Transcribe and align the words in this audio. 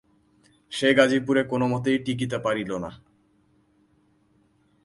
সে 0.71 0.89
গাজিপুরে 0.93 1.41
কোনোমতেই 1.43 1.97
টিকিতে 1.97 2.37
পারিল 2.37 2.71
না। 2.77 2.91